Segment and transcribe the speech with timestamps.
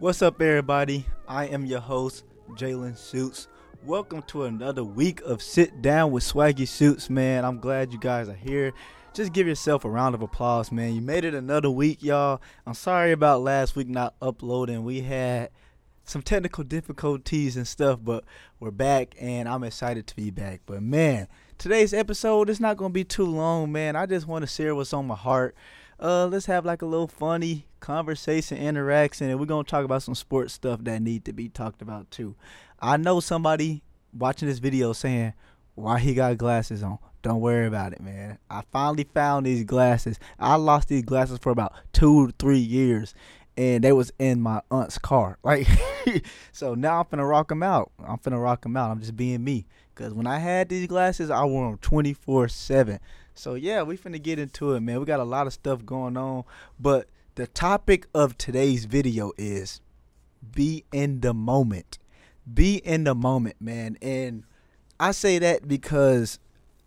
[0.00, 1.04] What's up, everybody?
[1.28, 3.48] I am your host, Jaylon Shoots.
[3.84, 7.44] Welcome to another week of Sit Down with Swaggy Shoots, man.
[7.44, 8.72] I'm glad you guys are here.
[9.12, 10.94] Just give yourself a round of applause, man.
[10.94, 12.40] You made it another week, y'all.
[12.66, 14.84] I'm sorry about last week not uploading.
[14.84, 15.50] We had
[16.04, 18.24] some technical difficulties and stuff, but
[18.58, 20.62] we're back and I'm excited to be back.
[20.64, 21.28] But man,
[21.58, 23.96] today's episode is not gonna be too long, man.
[23.96, 25.54] I just want to share what's on my heart.
[26.00, 30.14] Uh, let's have like a little funny conversation, interaction, and we're gonna talk about some
[30.14, 32.34] sports stuff that need to be talked about too.
[32.80, 33.82] I know somebody
[34.16, 35.34] watching this video saying,
[35.74, 38.38] "Why he got glasses on?" Don't worry about it, man.
[38.48, 40.18] I finally found these glasses.
[40.38, 43.14] I lost these glasses for about two three years,
[43.58, 45.36] and they was in my aunt's car.
[45.44, 45.68] Like,
[46.52, 47.92] so now I'm finna rock them out.
[48.02, 48.90] I'm finna rock them out.
[48.90, 49.66] I'm just being me.
[50.00, 53.00] Cause when I had these glasses, I wore them 24 seven.
[53.34, 54.98] So yeah, we finna get into it, man.
[54.98, 56.44] We got a lot of stuff going on,
[56.78, 59.82] but the topic of today's video is
[60.54, 61.98] be in the moment.
[62.52, 63.98] Be in the moment, man.
[64.00, 64.44] And
[64.98, 66.38] I say that because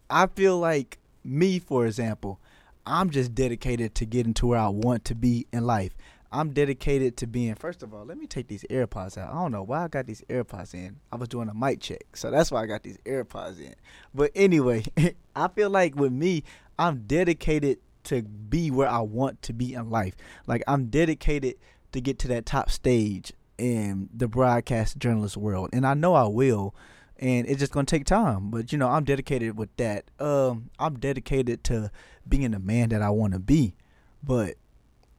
[0.10, 2.40] I feel like me, for example,
[2.84, 5.92] I'm just dedicated to getting to where I want to be in life.
[6.34, 7.54] I'm dedicated to being.
[7.54, 9.30] First of all, let me take these AirPods out.
[9.30, 11.00] I don't know why I got these AirPods in.
[11.12, 13.76] I was doing a mic check, so that's why I got these AirPods in.
[14.16, 14.84] But anyway,
[15.36, 16.44] I feel like with me,
[16.80, 20.16] I'm dedicated to be where I want to be in life.
[20.48, 21.56] Like I'm dedicated
[21.92, 26.26] to get to that top stage in the broadcast journalist world, and I know I
[26.26, 26.74] will.
[27.20, 30.06] And it's just gonna take time, but you know I'm dedicated with that.
[30.20, 31.92] Um, I'm dedicated to
[32.28, 33.76] being the man that I want to be,
[34.24, 34.56] but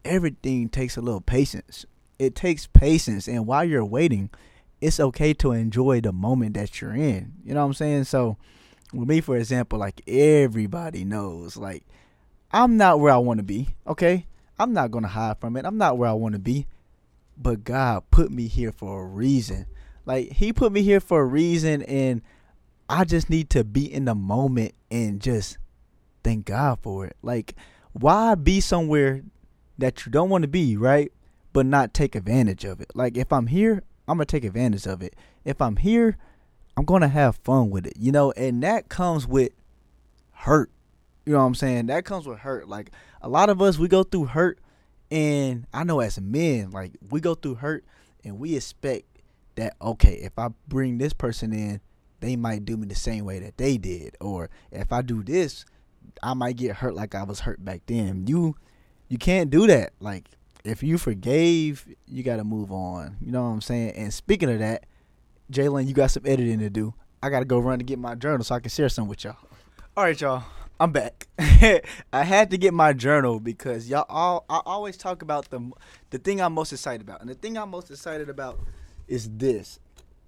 [0.05, 1.87] everything takes a little patience.
[2.19, 4.31] It takes patience, and while you're waiting,
[4.81, 7.33] it's okay to enjoy the moment that you're in.
[7.45, 8.05] You know what I'm saying?
[8.05, 8.37] So,
[8.93, 11.85] with me, for example, like everybody knows, like
[12.53, 13.69] I'm not where I want to be.
[13.87, 14.27] Okay,
[14.59, 15.65] I'm not gonna hide from it.
[15.65, 16.67] I'm not where I want to be,
[17.37, 19.67] but God put me here for a reason.
[20.07, 22.23] Like He put me here for a reason, and
[22.89, 25.59] I just need to be in the moment and just
[26.23, 27.17] thank God for it.
[27.23, 27.55] Like,
[27.93, 29.23] why be somewhere
[29.79, 31.12] that you don't want to be, right?
[31.52, 32.90] But not take advantage of it.
[32.95, 35.14] Like if I'm here, I'm gonna take advantage of it.
[35.45, 36.17] If I'm here,
[36.77, 39.52] I'm gonna have fun with it, you know, and that comes with
[40.33, 40.70] hurt.
[41.24, 41.86] You know what I'm saying?
[41.86, 42.68] That comes with hurt.
[42.68, 42.90] Like
[43.23, 44.58] a lot of us, we go through hurt,
[45.11, 47.84] and I know as men, like we go through hurt,
[48.24, 49.05] and we expect
[49.55, 51.80] that okay, if I bring this person in,
[52.20, 55.64] they might do me the same way that they did, or if I do this,
[56.23, 58.27] I might get hurt like I was hurt back then.
[58.27, 58.57] You
[59.09, 59.92] you can't do that.
[60.01, 60.29] Like
[60.65, 63.17] if you forgave, you got to move on.
[63.20, 63.92] You know what I'm saying?
[63.92, 64.87] And speaking of that,
[65.53, 66.95] Jaylon, you got some editing to do.
[67.23, 69.25] I got to go run to get my journal so I can share some with
[69.25, 69.37] y'all.
[69.97, 70.43] All right, y'all.
[70.81, 71.29] I'm back.
[71.39, 75.70] I had to get my journal because y'all all I always talk about the
[76.11, 77.20] the thing I'm most excited about.
[77.20, 78.59] And the thing I'm most excited about
[79.07, 79.79] is this.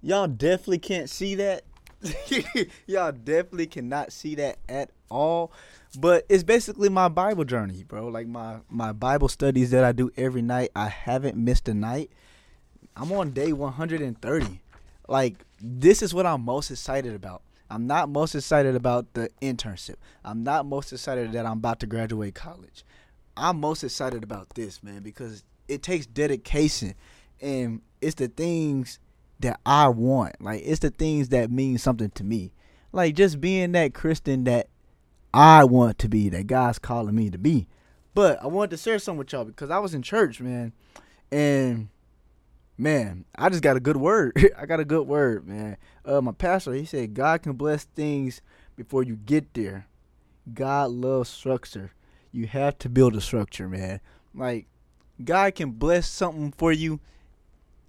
[0.01, 1.63] Y'all definitely can't see that.
[2.87, 5.51] y'all definitely cannot see that at all.
[5.99, 8.07] But it's basically my bible journey bro.
[8.07, 12.11] Like my my bible studies that i do every night i haven't missed a night.
[12.95, 14.61] I'm on day 130
[15.07, 17.41] like this is what i'm most excited about.
[17.69, 19.95] I'm not most excited about the internship.
[20.23, 22.83] I'm not most excited that i'm about to graduate college.
[23.35, 26.95] I'm most excited about this man because it takes dedication.
[27.39, 28.99] And it's the things
[29.39, 32.51] that i want like it's the things that mean something to me
[32.91, 34.67] like just being that christian that
[35.33, 37.67] I want to be, that God's calling me to be.
[38.13, 40.73] But I wanted to share something with y'all because I was in church, man.
[41.31, 41.89] And
[42.77, 44.33] man, I just got a good word.
[44.57, 45.77] I got a good word, man.
[46.03, 48.41] Uh, my pastor, he said, God can bless things
[48.75, 49.87] before you get there.
[50.51, 51.91] God loves structure.
[52.31, 53.99] You have to build a structure, man.
[54.33, 54.65] Like,
[55.23, 56.99] God can bless something for you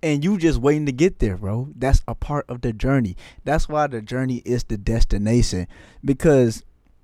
[0.02, 1.68] and you just waiting to get there, bro.
[1.74, 3.16] That's a part of the journey.
[3.44, 5.66] That's why the journey is the destination.
[6.04, 6.62] Because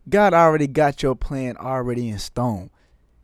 [0.09, 2.71] God already got your plan already in stone.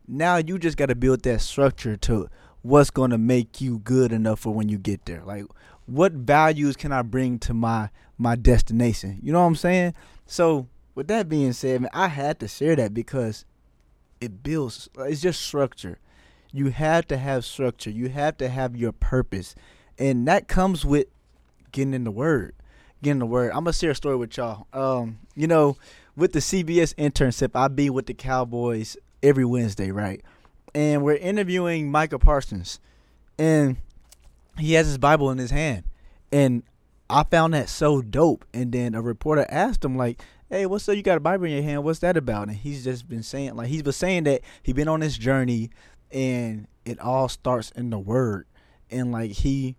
[0.07, 2.29] Now you just got to build that structure to
[2.63, 5.23] what's going to make you good enough for when you get there.
[5.23, 5.45] Like
[5.85, 9.19] what values can I bring to my my destination?
[9.21, 9.93] You know what I'm saying?
[10.25, 13.45] So, with that being said, man, I had to share that because
[14.19, 15.99] it builds it's just structure.
[16.53, 17.89] You have to have structure.
[17.89, 19.55] You have to have your purpose.
[19.97, 21.07] And that comes with
[21.71, 22.55] getting in the word.
[23.01, 23.49] Getting the word.
[23.49, 24.67] I'm gonna share a story with y'all.
[24.73, 25.77] Um, you know,
[26.15, 30.21] with the CBS internship, I be with the Cowboys every Wednesday, right?
[30.75, 32.79] And we're interviewing Micah Parsons,
[33.37, 33.77] and
[34.57, 35.83] he has his Bible in his hand,
[36.31, 36.63] and
[37.09, 38.45] I found that so dope.
[38.53, 40.95] And then a reporter asked him like, "Hey, what's up?
[40.95, 41.83] You got a Bible in your hand?
[41.83, 44.87] What's that about?" And he's just been saying like he's been saying that he been
[44.87, 45.71] on this journey,
[46.11, 48.45] and it all starts in the Word.
[48.89, 49.75] and like he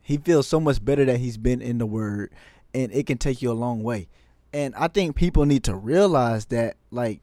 [0.00, 2.32] he feels so much better that he's been in the word
[2.72, 4.08] and it can take you a long way.
[4.54, 7.20] And I think people need to realize that like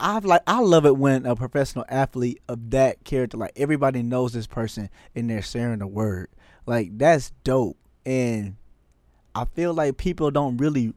[0.00, 4.32] I've like I love it when a professional athlete of that character, like everybody knows
[4.32, 6.28] this person and they're sharing the word.
[6.64, 7.76] Like that's dope.
[8.06, 8.56] And
[9.34, 10.94] I feel like people don't really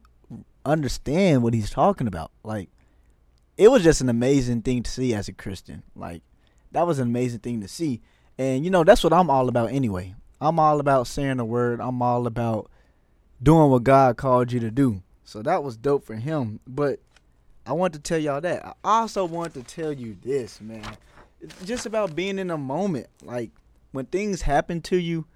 [0.64, 2.30] understand what he's talking about.
[2.42, 2.70] Like
[3.58, 5.82] it was just an amazing thing to see as a Christian.
[5.94, 6.22] Like
[6.72, 8.00] that was an amazing thing to see.
[8.38, 10.14] And you know, that's what I'm all about anyway.
[10.40, 11.80] I'm all about saying the word.
[11.80, 12.70] I'm all about
[13.42, 15.02] doing what God called you to do.
[15.24, 16.60] So that was dope for him.
[16.66, 17.00] But
[17.66, 18.64] I want to tell y'all that.
[18.84, 20.96] I also want to tell you this, man.
[21.40, 23.08] It's just about being in a moment.
[23.22, 23.50] Like
[23.92, 25.26] when things happen to you,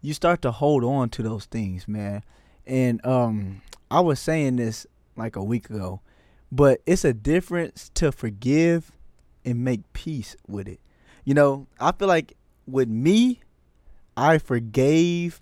[0.00, 2.22] you start to hold on to those things, man.
[2.66, 4.86] And um I was saying this
[5.16, 6.00] like a week ago,
[6.52, 8.92] but it's a difference to forgive
[9.48, 10.78] and make peace with it.
[11.24, 12.36] You know, I feel like
[12.66, 13.40] with me,
[14.16, 15.40] I forgave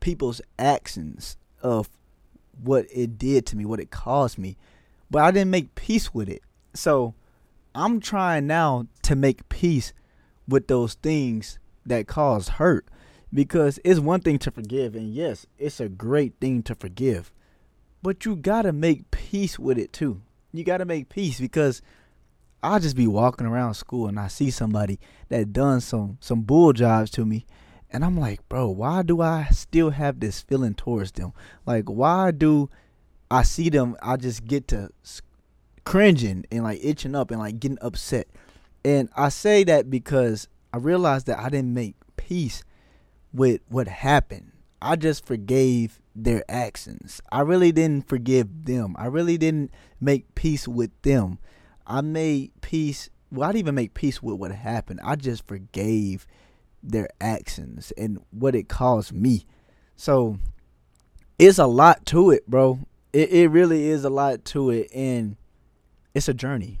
[0.00, 1.90] people's actions of
[2.62, 4.56] what it did to me, what it caused me,
[5.10, 6.42] but I didn't make peace with it.
[6.72, 7.14] So
[7.74, 9.92] I'm trying now to make peace
[10.48, 12.86] with those things that caused hurt
[13.34, 17.30] because it's one thing to forgive, and yes, it's a great thing to forgive,
[18.02, 20.22] but you gotta make peace with it too.
[20.52, 21.82] You gotta make peace because
[22.62, 26.72] I'll just be walking around school and I see somebody that done some some bull
[26.72, 27.46] jobs to me
[27.92, 31.32] and I'm like, bro, why do I still have this feeling towards them?
[31.66, 32.70] Like, why do
[33.30, 33.96] I see them?
[34.02, 34.90] I just get to
[35.84, 38.28] cringing and like itching up and like getting upset.
[38.84, 42.64] And I say that because I realized that I didn't make peace
[43.32, 44.52] with what happened.
[44.80, 47.20] I just forgave their actions.
[47.30, 48.96] I really didn't forgive them.
[48.98, 49.70] I really didn't
[50.00, 51.38] make peace with them.
[51.86, 53.10] I made peace.
[53.30, 55.00] Well, I didn't even make peace with what happened.
[55.02, 56.26] I just forgave
[56.82, 59.46] their actions and what it caused me.
[59.96, 60.38] So
[61.38, 62.80] it's a lot to it, bro.
[63.12, 65.36] It it really is a lot to it and
[66.14, 66.78] it's a journey.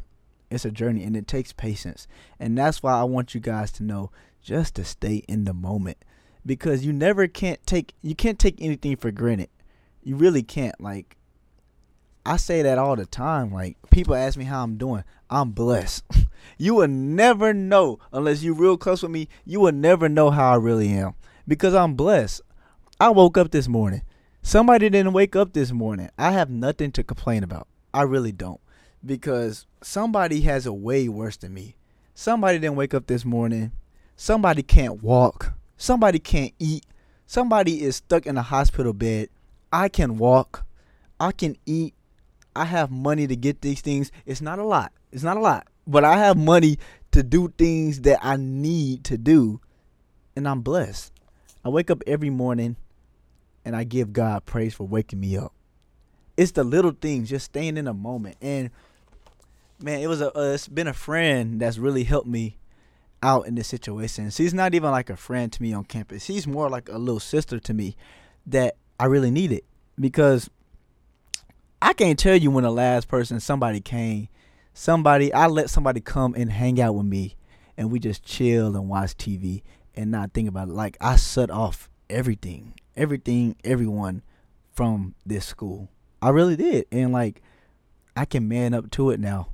[0.50, 2.06] It's a journey and it takes patience.
[2.38, 4.10] And that's why I want you guys to know
[4.42, 5.98] just to stay in the moment
[6.44, 9.48] because you never can't take you can't take anything for granted.
[10.02, 11.16] You really can't like
[12.24, 13.52] I say that all the time.
[13.52, 15.04] Like people ask me how I'm doing.
[15.28, 16.04] I'm blessed.
[16.58, 19.28] you will never know unless you're real close with me.
[19.44, 21.14] You will never know how I really am
[21.48, 22.40] because I'm blessed.
[23.00, 24.02] I woke up this morning.
[24.42, 26.10] Somebody didn't wake up this morning.
[26.18, 27.68] I have nothing to complain about.
[27.94, 28.60] I really don't
[29.04, 31.76] because somebody has a way worse than me.
[32.14, 33.72] Somebody didn't wake up this morning.
[34.16, 35.54] Somebody can't walk.
[35.76, 36.84] Somebody can't eat.
[37.26, 39.28] Somebody is stuck in a hospital bed.
[39.72, 40.64] I can walk.
[41.18, 41.94] I can eat.
[42.54, 44.12] I have money to get these things.
[44.26, 44.92] It's not a lot.
[45.10, 45.66] It's not a lot.
[45.86, 46.78] But I have money
[47.12, 49.60] to do things that I need to do.
[50.36, 51.12] And I'm blessed.
[51.64, 52.76] I wake up every morning
[53.64, 55.52] and I give God praise for waking me up.
[56.36, 58.36] It's the little things, just staying in a moment.
[58.40, 58.70] And
[59.80, 62.56] man, it was a uh, it's been a friend that's really helped me
[63.22, 64.30] out in this situation.
[64.30, 66.24] She's not even like a friend to me on campus.
[66.24, 67.96] She's more like a little sister to me
[68.46, 69.62] that I really needed
[69.98, 70.50] because
[71.82, 74.28] I can't tell you when the last person somebody came,
[74.72, 77.36] somebody I let somebody come and hang out with me,
[77.76, 79.62] and we just chill and watch TV
[79.96, 80.74] and not think about it.
[80.74, 84.22] Like I shut off everything, everything, everyone
[84.72, 85.88] from this school.
[86.22, 87.42] I really did, and like
[88.16, 89.48] I can man up to it now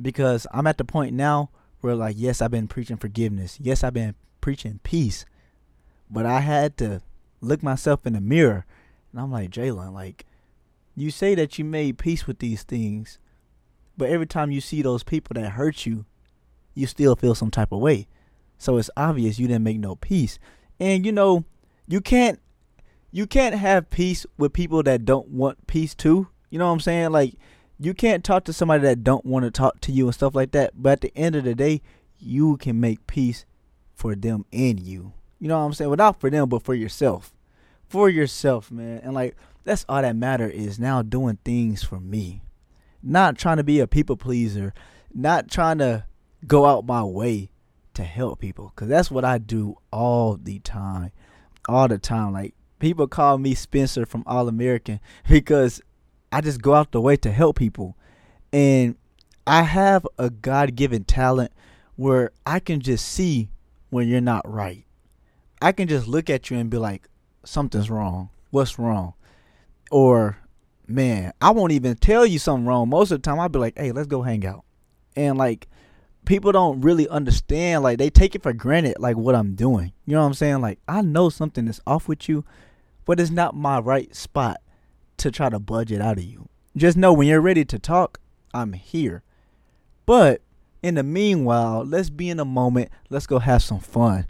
[0.00, 3.58] because I'm at the point now where like yes, I've been preaching forgiveness.
[3.60, 5.26] Yes, I've been preaching peace,
[6.08, 7.02] but I had to
[7.40, 8.66] look myself in the mirror,
[9.10, 10.26] and I'm like Jaylon, like
[10.94, 13.18] you say that you made peace with these things,
[13.96, 16.04] but every time you see those people that hurt you,
[16.74, 18.08] you still feel some type of way.
[18.58, 20.38] So it's obvious you didn't make no peace.
[20.78, 21.44] And you know,
[21.86, 22.40] you can't
[23.10, 26.28] you can't have peace with people that don't want peace too.
[26.50, 27.10] You know what I'm saying?
[27.10, 27.34] Like
[27.78, 30.52] you can't talk to somebody that don't want to talk to you and stuff like
[30.52, 30.72] that.
[30.74, 31.82] But at the end of the day,
[32.18, 33.44] you can make peace
[33.94, 35.12] for them and you.
[35.38, 35.90] You know what I'm saying?
[35.90, 37.32] Without for them, but for yourself.
[37.88, 39.00] For yourself, man.
[39.02, 42.42] And like that's all that matter is now doing things for me.
[43.02, 44.72] Not trying to be a people pleaser,
[45.12, 46.04] not trying to
[46.46, 47.50] go out my way
[47.94, 51.12] to help people cuz that's what I do all the time.
[51.68, 55.80] All the time like people call me Spencer from All American because
[56.32, 57.96] I just go out the way to help people.
[58.52, 58.96] And
[59.46, 61.52] I have a God-given talent
[61.96, 63.50] where I can just see
[63.90, 64.84] when you're not right.
[65.60, 67.08] I can just look at you and be like
[67.44, 68.30] something's wrong.
[68.50, 69.14] What's wrong?
[69.92, 70.38] Or
[70.88, 72.88] man, I won't even tell you something wrong.
[72.88, 74.64] Most of the time, I'll be like, hey, let's go hang out.
[75.14, 75.68] And like,
[76.24, 77.84] people don't really understand.
[77.84, 79.92] Like they take it for granted, like what I'm doing.
[80.06, 80.60] You know what I'm saying?
[80.60, 82.44] Like I know something is off with you,
[83.04, 84.60] but it's not my right spot
[85.18, 86.48] to try to budget out of you.
[86.76, 88.18] Just know when you're ready to talk,
[88.54, 89.22] I'm here.
[90.06, 90.40] But
[90.82, 92.90] in the meanwhile, let's be in a moment.
[93.10, 94.26] Let's go have some fun.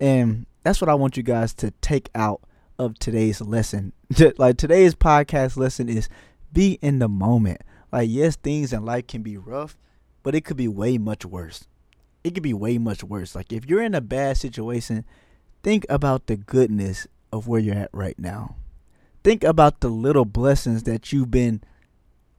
[0.00, 2.42] And that's what I want you guys to take out
[2.80, 3.92] of today's lesson.
[4.38, 6.08] like today's podcast lesson is
[6.50, 7.60] be in the moment.
[7.92, 9.76] Like yes, things in life can be rough,
[10.22, 11.66] but it could be way much worse.
[12.24, 13.34] It could be way much worse.
[13.34, 15.04] Like if you're in a bad situation,
[15.62, 18.56] think about the goodness of where you're at right now.
[19.22, 21.62] Think about the little blessings that you've been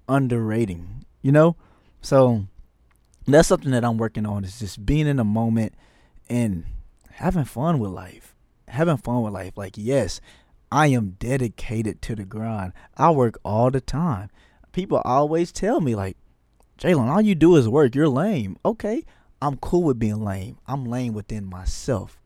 [0.10, 1.56] underrating, you know?
[2.02, 2.46] So
[3.28, 5.76] that's something that I'm working on is just being in the moment
[6.28, 6.66] and
[7.12, 8.32] having fun with life.
[8.72, 9.54] Having fun with life.
[9.58, 10.22] Like, yes,
[10.72, 12.74] I am dedicated to the grind.
[12.98, 14.30] I work all the time.
[14.72, 16.18] People always tell me, like,
[16.78, 17.94] Jaylon, all you do is work.
[17.94, 18.58] You're lame.
[18.66, 19.04] Okay,
[19.42, 20.58] I'm cool with being lame.
[20.68, 22.20] I'm lame within myself.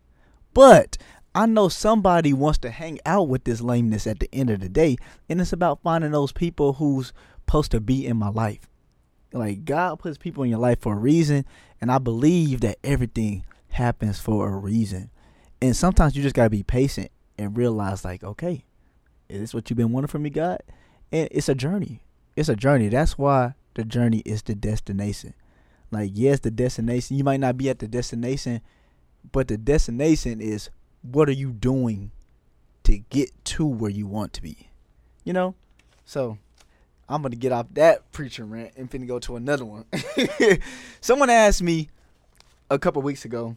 [0.53, 0.97] But
[1.33, 4.69] I know somebody wants to hang out with this lameness at the end of the
[4.69, 4.95] day.
[5.27, 8.69] And it's about finding those people who's supposed to be in my life.
[9.33, 11.45] Like God puts people in your life for a reason.
[11.81, 15.09] And I believe that everything happens for a reason.
[15.61, 18.65] And sometimes you just gotta be patient and realize like, okay,
[19.29, 20.61] is this what you've been wanting from me, God?
[21.11, 22.01] And it's a journey.
[22.35, 22.89] It's a journey.
[22.89, 25.33] That's why the journey is the destination.
[25.91, 28.61] Like, yes, the destination, you might not be at the destination,
[29.31, 30.69] but the destination is
[31.01, 32.11] what are you doing
[32.83, 34.69] to get to where you want to be?
[35.23, 35.55] You know?
[36.05, 36.37] So
[37.07, 39.85] I'm gonna get off that preacher rant and finna go to another one.
[41.01, 41.89] Someone asked me
[42.69, 43.55] a couple weeks ago,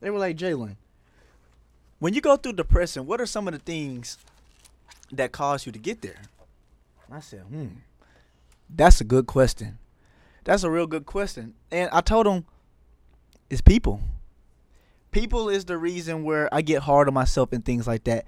[0.00, 0.76] they were like, Jaylon,
[2.04, 4.18] when you go through depression, what are some of the things
[5.10, 6.20] that cause you to get there?
[7.10, 7.68] I said, hmm.
[8.68, 9.78] That's a good question.
[10.44, 11.54] That's a real good question.
[11.70, 12.44] And I told him
[13.48, 14.02] it's people.
[15.12, 18.26] People is the reason where I get hard on myself and things like that.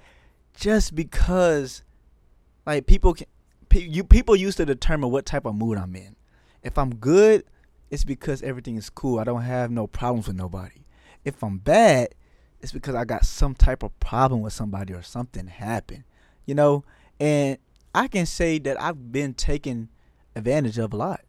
[0.54, 1.82] Just because
[2.64, 3.26] like people can
[3.74, 6.16] you people used to determine what type of mood I'm in.
[6.62, 7.44] If I'm good,
[7.90, 9.18] it's because everything is cool.
[9.18, 10.86] I don't have no problems with nobody.
[11.26, 12.14] If I'm bad,
[12.60, 16.04] it's because I got some type of problem with somebody or something happened.
[16.44, 16.84] You know,
[17.18, 17.58] and
[17.94, 19.88] I can say that I've been taken
[20.34, 21.20] advantage of a lot.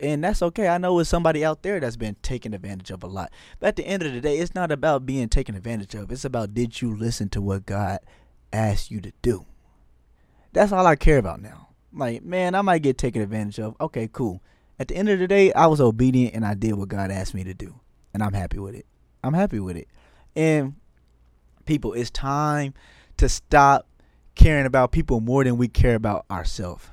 [0.00, 0.68] And that's okay.
[0.68, 3.30] I know it's somebody out there that's been taken advantage of a lot.
[3.60, 6.10] But at the end of the day, it's not about being taken advantage of.
[6.10, 8.00] It's about did you listen to what God
[8.52, 9.46] asked you to do?
[10.52, 11.68] That's all I care about now.
[11.92, 13.76] Like, man, I might get taken advantage of.
[13.80, 14.42] Okay, cool.
[14.78, 17.34] At the end of the day, I was obedient and I did what God asked
[17.34, 17.80] me to do.
[18.12, 18.86] And I'm happy with it.
[19.22, 19.88] I'm happy with it.
[20.36, 20.74] And
[21.64, 22.74] people, it's time
[23.16, 23.86] to stop
[24.34, 26.86] caring about people more than we care about ourselves.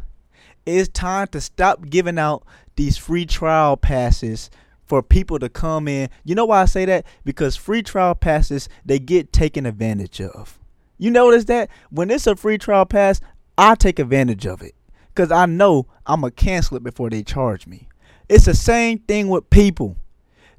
[0.65, 2.43] It's time to stop giving out
[2.75, 4.49] these free trial passes
[4.85, 6.09] for people to come in.
[6.23, 7.05] You know why I say that?
[7.23, 10.59] Because free trial passes, they get taken advantage of.
[10.97, 11.69] You notice that?
[11.89, 13.21] When it's a free trial pass,
[13.57, 14.75] I take advantage of it.
[15.07, 17.87] Because I know I'm going to cancel it before they charge me.
[18.29, 19.97] It's the same thing with people.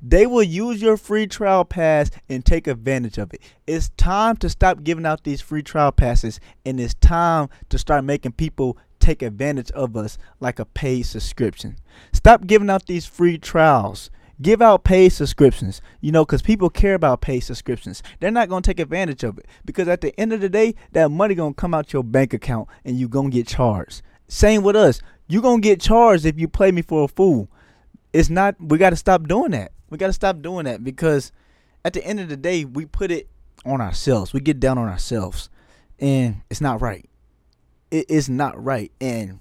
[0.05, 3.41] They will use your free trial pass and take advantage of it.
[3.69, 8.05] It's time to stop giving out these free trial passes and it's time to start
[8.05, 11.77] making people take advantage of us like a paid subscription.
[12.13, 14.11] Stop giving out these free trials.
[14.41, 18.03] Give out paid subscriptions, you know, because people care about paid subscriptions.
[18.19, 20.75] They're not going to take advantage of it because at the end of the day,
[20.93, 24.03] that money going to come out your bank account and you going to get charged.
[24.27, 25.01] Same with us.
[25.29, 27.49] you going to get charged if you play me for a fool.
[28.13, 29.71] It's not, we got to stop doing that.
[29.93, 31.31] We got to stop doing that because
[31.85, 33.29] at the end of the day, we put it
[33.65, 34.33] on ourselves.
[34.33, 35.49] We get down on ourselves
[36.01, 37.09] and it's not right
[37.93, 38.91] it is not right.
[39.01, 39.39] And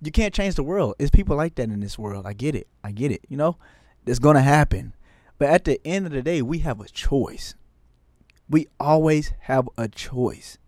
[0.00, 0.94] you can't change the world.
[0.98, 2.24] It's people like that in this world.
[2.24, 2.68] I get it.
[2.82, 3.22] I get it.
[3.28, 3.58] You know,
[4.06, 4.94] it's gonna happen.
[5.36, 7.54] But at the end of the day, we have a choice.
[8.48, 10.58] We always have a choice.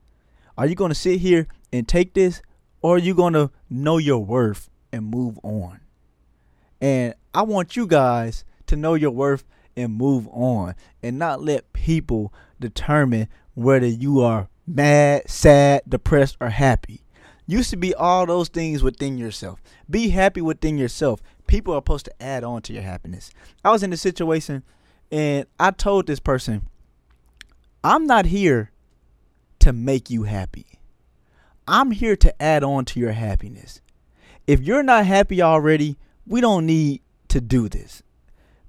[0.59, 2.43] Are you gonna sit here and take this,
[2.83, 5.81] or are you gonna know your worth and move on?
[6.81, 9.45] And I want you guys to know your worth
[9.77, 16.49] and move on, and not let people determine whether you are mad, sad, depressed, or
[16.49, 17.03] happy
[17.50, 19.61] used to be all those things within yourself.
[19.89, 21.21] Be happy within yourself.
[21.47, 23.31] People are supposed to add on to your happiness.
[23.65, 24.62] I was in a situation
[25.11, 26.69] and I told this person,
[27.83, 28.71] I'm not here
[29.61, 30.67] to make you happy.
[31.67, 33.81] I'm here to add on to your happiness.
[34.47, 35.97] If you're not happy already,
[36.27, 38.03] we don't need to do this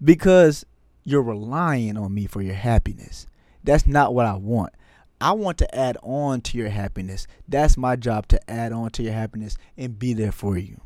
[0.03, 0.65] because
[1.03, 3.27] you're relying on me for your happiness.
[3.63, 4.73] That's not what I want.
[5.19, 7.27] I want to add on to your happiness.
[7.47, 10.81] That's my job to add on to your happiness and be there for you.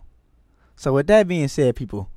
[0.76, 2.10] So, with that being said, people,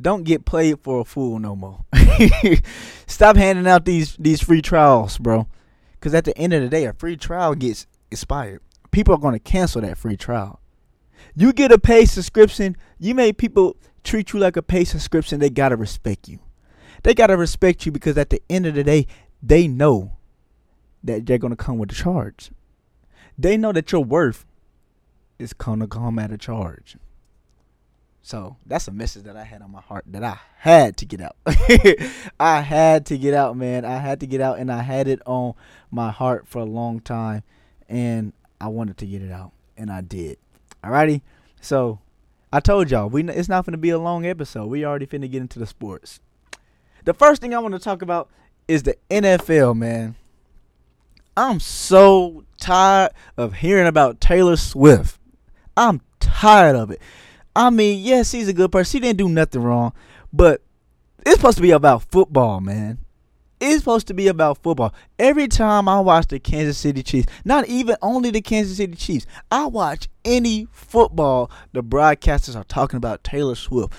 [0.00, 1.84] don't get played for a fool no more.
[3.06, 5.46] Stop handing out these these free trials, bro.
[5.92, 8.62] Because at the end of the day, a free trial gets expired.
[8.90, 10.60] People are going to cancel that free trial.
[11.34, 15.50] You get a paid subscription, you make people treat you like a paid subscription, they
[15.50, 16.38] got to respect you.
[17.02, 19.06] They got to respect you because at the end of the day,
[19.42, 20.12] they know
[21.04, 22.50] that they're to come with a charge.
[23.38, 24.44] They know that your worth
[25.38, 26.96] is to come at a charge.
[28.20, 31.20] So that's a message that I had on my heart that I had to get
[31.20, 31.36] out.
[32.40, 33.84] I had to get out, man.
[33.84, 35.54] I had to get out, and I had it on
[35.90, 37.42] my heart for a long time,
[37.88, 40.36] and I wanted to get it out, and I did.
[40.84, 41.22] Alrighty.
[41.60, 42.00] So
[42.52, 44.66] I told y'all we it's not to be a long episode.
[44.66, 46.20] We already finna get into the sports.
[47.04, 48.30] The first thing I want to talk about
[48.66, 50.16] is the NFL, man.
[51.36, 55.20] I'm so tired of hearing about Taylor Swift.
[55.76, 57.00] I'm tired of it.
[57.54, 58.90] I mean, yes, he's a good person.
[58.90, 59.92] She didn't do nothing wrong,
[60.32, 60.62] but
[61.24, 62.98] it's supposed to be about football, man.
[63.60, 64.94] It's supposed to be about football.
[65.18, 69.26] Every time I watch the Kansas City Chiefs, not even only the Kansas City Chiefs,
[69.50, 73.92] I watch any football, the broadcasters are talking about Taylor Swift.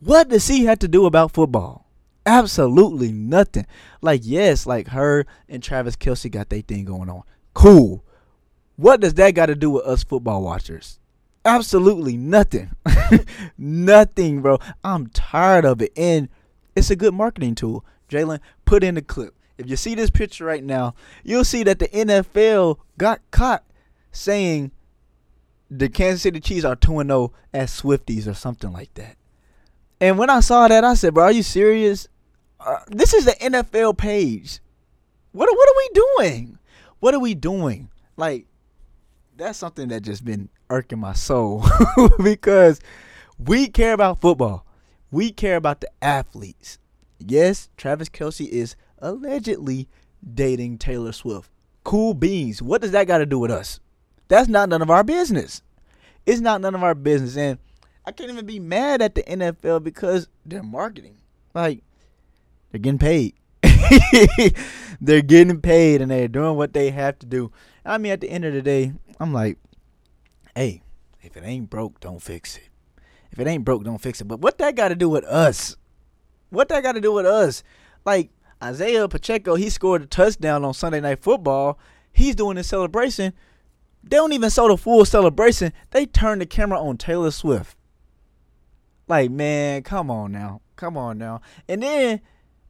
[0.00, 1.86] What does he have to do about football?
[2.26, 3.66] Absolutely nothing.
[4.02, 7.22] Like, yes, like her and Travis Kelce got their thing going on.
[7.54, 8.04] Cool.
[8.76, 10.98] What does that got to do with us football watchers?
[11.44, 12.70] Absolutely nothing.
[13.58, 14.58] nothing, bro.
[14.84, 15.92] I'm tired of it.
[15.96, 16.28] And
[16.74, 17.84] it's a good marketing tool.
[18.08, 19.34] Jaylon, put in the clip.
[19.58, 20.94] If you see this picture right now,
[21.24, 23.64] you'll see that the NFL got caught
[24.12, 24.70] saying
[25.70, 29.16] the Kansas City Chiefs are 2 0 as Swifties or something like that.
[30.00, 32.08] And when I saw that, I said, bro, are you serious?
[32.60, 34.60] Uh, this is the NFL page.
[35.32, 36.58] What, what are we doing?
[37.00, 37.90] What are we doing?
[38.16, 38.46] Like,
[39.36, 41.64] that's something that just been irking my soul
[42.22, 42.80] because
[43.38, 44.66] we care about football.
[45.10, 46.78] We care about the athletes.
[47.18, 49.88] Yes, Travis Kelce is allegedly
[50.34, 51.50] dating Taylor Swift.
[51.84, 52.60] Cool beans.
[52.60, 53.80] What does that got to do with us?
[54.28, 55.62] That's not none of our business.
[56.24, 57.36] It's not none of our business.
[57.36, 57.58] And
[58.04, 61.18] I can't even be mad at the NFL because they're marketing.
[61.54, 61.82] Like,
[62.70, 63.34] they're getting paid.
[65.00, 67.52] they're getting paid and they're doing what they have to do.
[67.84, 69.58] I mean, at the end of the day, I'm like,
[70.54, 70.82] hey,
[71.22, 72.68] if it ain't broke, don't fix it.
[73.30, 74.24] If it ain't broke, don't fix it.
[74.24, 75.76] But what that got to do with us?
[76.50, 77.62] What that got to do with us?
[78.04, 78.30] Like
[78.62, 81.78] Isaiah Pacheco, he scored a touchdown on Sunday Night Football.
[82.12, 83.32] He's doing his celebration.
[84.02, 85.72] They don't even show the full celebration.
[85.90, 87.76] They turn the camera on Taylor Swift.
[89.08, 90.60] Like, man, come on now.
[90.76, 91.40] Come on now.
[91.68, 92.20] And then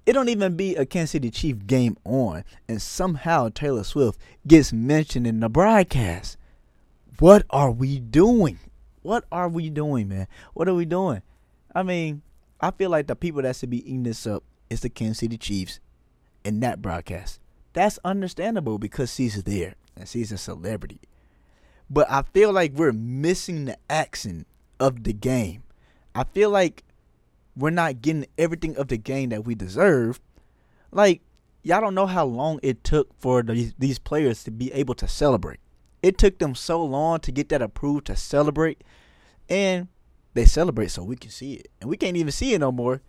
[0.07, 4.73] it don't even be a Kansas City Chief game on, and somehow Taylor Swift gets
[4.73, 6.37] mentioned in the broadcast.
[7.19, 8.59] What are we doing?
[9.03, 10.29] What are we doing, man?
[10.55, 11.23] What are we doing?
[11.75, 12.23] I mean,
[12.61, 15.39] I feel like the people that should be eating this up is the Kansas City
[15.39, 15.81] Chiefs
[16.45, 17.41] in that broadcast.
[17.73, 21.01] That's understandable because she's there and she's a celebrity.
[21.91, 24.47] But I feel like we're missing the action
[24.81, 25.63] of the game.
[26.15, 26.83] I feel like
[27.57, 30.21] we're not getting everything of the game that we deserve.
[30.91, 31.21] Like,
[31.63, 35.09] y'all don't know how long it took for these, these players to be able to
[35.09, 35.61] celebrate.
[36.03, 38.83] It took them so long to get that approved to celebrate.
[39.49, 39.89] And
[40.37, 41.69] they celebrate so we can see it.
[41.81, 43.01] And we can't even see it no more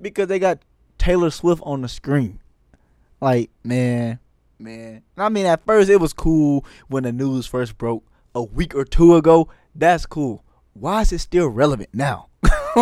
[0.00, 0.58] because they got
[0.98, 2.40] Taylor Swift on the screen.
[3.20, 4.18] Like, man,
[4.58, 5.02] man.
[5.16, 8.84] I mean, at first it was cool when the news first broke a week or
[8.84, 9.48] two ago.
[9.74, 10.44] That's cool.
[10.72, 12.28] Why is it still relevant now?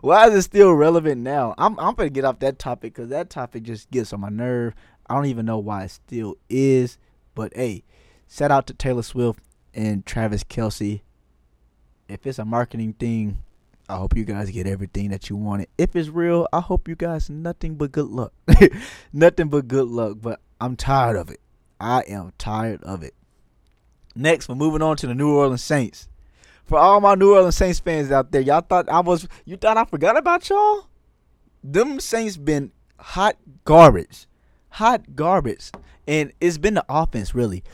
[0.00, 1.54] Why is it still relevant now?
[1.56, 4.74] I'm I'm gonna get off that topic because that topic just gets on my nerve.
[5.06, 6.98] I don't even know why it still is.
[7.34, 7.84] But hey,
[8.28, 9.40] shout out to Taylor Swift
[9.72, 11.00] and Travis Kelce.
[12.08, 13.42] If it's a marketing thing,
[13.88, 15.68] I hope you guys get everything that you wanted.
[15.76, 18.32] If it's real, I hope you guys nothing but good luck.
[19.12, 20.18] nothing but good luck.
[20.20, 21.40] But I'm tired of it.
[21.80, 23.14] I am tired of it.
[24.14, 26.08] Next, we're moving on to the New Orleans Saints
[26.68, 29.78] for all my New Orleans Saints fans out there, y'all thought I was you thought
[29.78, 30.86] I forgot about y'all?
[31.64, 34.26] Them Saints been hot garbage.
[34.72, 35.70] Hot garbage.
[36.06, 37.64] And it's been the offense really.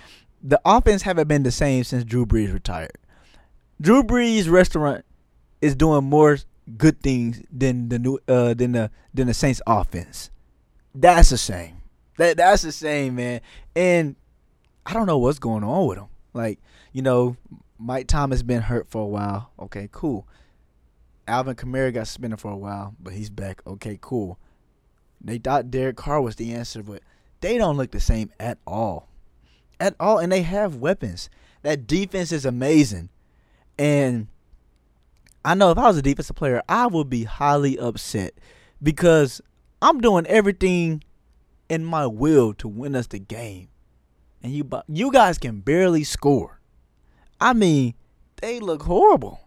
[0.43, 2.97] The offense haven't been the same since Drew Brees retired.
[3.81, 5.05] Drew Brees restaurant
[5.61, 6.39] is doing more
[6.79, 10.31] good things than the new uh than the than the Saints offense.
[10.95, 11.83] That's a shame.
[12.19, 13.41] That that's a shame, man.
[13.75, 14.17] And
[14.87, 16.09] I don't know what's going on with them.
[16.33, 16.61] Like,
[16.93, 17.37] you know,
[17.79, 19.51] Mike Thomas has been hurt for a while.
[19.59, 20.27] Okay, cool.
[21.27, 23.63] Alvin Kamara got suspended for a while, but he's back.
[23.67, 24.39] Okay, cool.
[25.21, 27.03] They thought Derek Carr was the answer, but
[27.41, 29.09] they don't look the same at all.
[29.81, 30.19] At all.
[30.19, 31.31] And they have weapons.
[31.63, 33.09] That defense is amazing.
[33.79, 34.29] And
[35.45, 38.35] I know if I was a defensive player, I would be highly upset
[38.83, 39.41] because
[39.83, 41.03] I'm doing everything
[41.69, 43.69] in my will to win us the game,
[44.43, 46.61] and you you guys can barely score.
[47.41, 47.95] I mean,
[48.37, 49.41] they look horrible.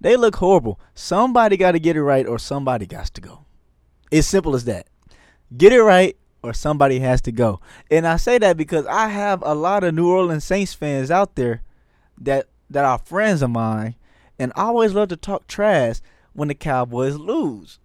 [0.00, 0.80] They look horrible.
[0.94, 3.46] Somebody got to get it right, or somebody got to go.
[4.10, 4.86] It's simple as that.
[5.56, 7.60] Get it right, or somebody has to go.
[7.90, 11.36] And I say that because I have a lot of New Orleans Saints fans out
[11.36, 11.62] there
[12.20, 13.94] that that are friends of mine,
[14.38, 16.00] and I always love to talk trash
[16.32, 17.78] when the Cowboys lose.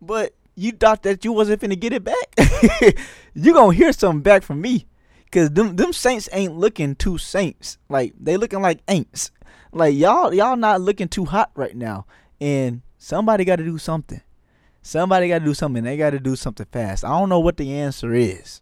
[0.00, 2.96] But you thought that you wasn't finna get it back.
[3.34, 4.86] you gonna hear something back from me.
[5.30, 7.78] Cause them them Saints ain't looking too Saints.
[7.88, 9.30] Like they looking like ain'ts.
[9.72, 12.06] Like y'all y'all not looking too hot right now.
[12.40, 14.20] And somebody gotta do something.
[14.82, 15.84] Somebody gotta do something.
[15.84, 17.04] They gotta do something fast.
[17.04, 18.60] I don't know what the answer is.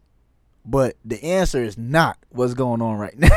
[0.64, 3.28] But the answer is not what's going on right now.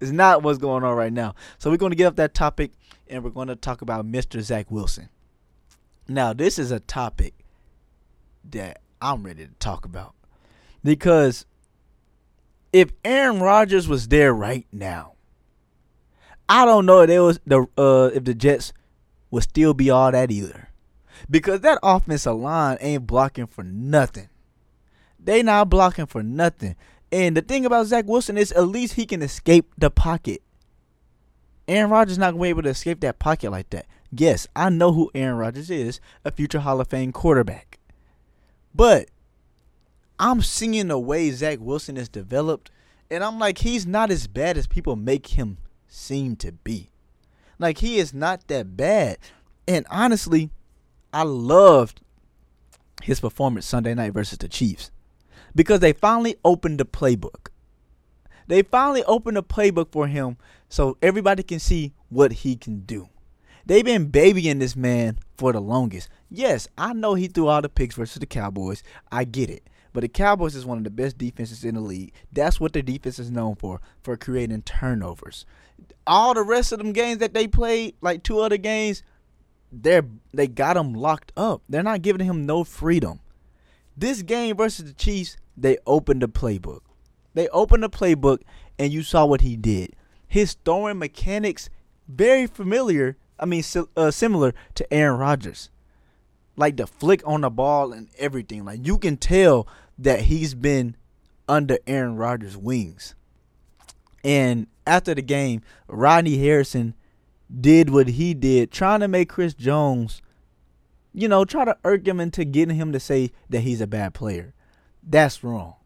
[0.00, 1.34] it's not what's going on right now.
[1.58, 2.72] So we're gonna get off that topic
[3.08, 4.40] and we're gonna talk about Mr.
[4.40, 5.08] Zach Wilson.
[6.08, 7.34] Now, this is a topic
[8.50, 10.14] that I'm ready to talk about.
[10.84, 11.46] Because
[12.72, 15.14] if Aaron Rodgers was there right now,
[16.48, 18.72] I don't know if was the uh, if the Jets
[19.30, 20.68] would still be all that either.
[21.28, 24.28] Because that offensive line ain't blocking for nothing.
[25.26, 26.76] They not blocking for nothing.
[27.10, 30.40] And the thing about Zach Wilson is at least he can escape the pocket.
[31.66, 33.86] Aaron Rodgers not gonna be able to escape that pocket like that.
[34.12, 37.80] Yes, I know who Aaron Rodgers is, a future Hall of Fame quarterback.
[38.72, 39.08] But
[40.20, 42.70] I'm seeing the way Zach Wilson is developed,
[43.10, 45.58] and I'm like, he's not as bad as people make him
[45.88, 46.90] seem to be.
[47.58, 49.18] Like, he is not that bad.
[49.66, 50.50] And honestly,
[51.12, 52.00] I loved
[53.02, 54.92] his performance Sunday night versus the Chiefs
[55.56, 57.48] because they finally opened the playbook.
[58.46, 60.36] They finally opened the playbook for him
[60.68, 63.08] so everybody can see what he can do.
[63.64, 66.08] They've been babying this man for the longest.
[66.30, 68.84] Yes, I know he threw all the picks versus the Cowboys.
[69.10, 69.68] I get it.
[69.92, 72.12] But the Cowboys is one of the best defenses in the league.
[72.30, 75.46] That's what their defense is known for, for creating turnovers.
[76.06, 79.02] All the rest of them games that they played, like two other games,
[79.72, 81.62] they're they got him locked up.
[81.68, 83.20] They're not giving him no freedom.
[83.96, 86.80] This game versus the Chiefs, they opened the playbook.
[87.34, 88.42] They opened the playbook
[88.78, 89.94] and you saw what he did.
[90.26, 91.70] His throwing mechanics
[92.08, 93.62] very familiar I mean,
[93.96, 95.70] uh, similar to Aaron Rodgers.
[96.56, 98.64] Like the flick on the ball and everything.
[98.64, 100.96] Like you can tell that he's been
[101.48, 103.14] under Aaron Rodgers' wings.
[104.24, 106.94] And after the game, Rodney Harrison
[107.60, 110.20] did what he did, trying to make Chris Jones,
[111.16, 114.12] you know, try to irk him into getting him to say that he's a bad
[114.12, 114.52] player.
[115.02, 115.76] That's wrong.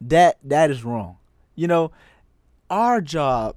[0.00, 1.16] That that is wrong.
[1.56, 1.90] You know,
[2.70, 3.56] our job